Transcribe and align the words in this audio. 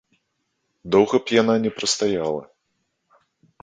Доўга 0.95 1.21
б 1.27 1.37
яна 1.41 1.55
не 1.69 1.75
прастаяла. 1.79 2.43